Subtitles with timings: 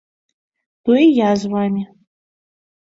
[0.89, 1.83] То і я з вамі.